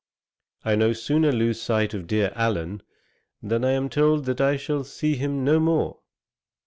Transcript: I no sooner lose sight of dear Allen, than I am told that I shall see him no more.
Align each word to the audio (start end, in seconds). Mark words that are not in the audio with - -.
I 0.65 0.73
no 0.75 0.93
sooner 0.93 1.31
lose 1.31 1.61
sight 1.61 1.93
of 1.93 2.07
dear 2.07 2.31
Allen, 2.33 2.81
than 3.43 3.63
I 3.63 3.73
am 3.73 3.87
told 3.87 4.25
that 4.25 4.41
I 4.41 4.57
shall 4.57 4.83
see 4.83 5.13
him 5.13 5.43
no 5.43 5.59
more. 5.59 5.99